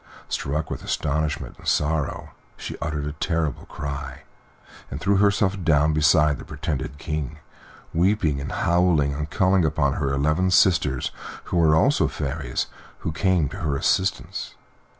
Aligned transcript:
Struck 0.29 0.71
with 0.71 0.83
astonishment 0.83 1.59
and 1.59 1.67
sorrow, 1.67 2.31
she 2.57 2.75
uttered 2.79 3.05
a 3.05 3.11
terrible 3.11 3.67
cry, 3.67 4.23
and 4.89 4.99
threw 4.99 5.17
herself 5.17 5.63
down 5.63 5.93
beside 5.93 6.39
the 6.39 6.43
pretended 6.43 6.97
King, 6.97 7.37
weeping, 7.93 8.41
and 8.41 8.51
howling, 8.51 9.13
and 9.13 9.29
calling 9.29 9.63
upon 9.63 9.93
her 9.93 10.11
eleven 10.11 10.49
sisters, 10.49 11.11
who 11.43 11.57
were 11.57 11.75
also 11.75 12.07
fairies, 12.07 12.65
and 12.65 12.89
who 13.01 13.11
came 13.11 13.47
to 13.49 13.57
her 13.59 13.77
assistance. 13.77 14.55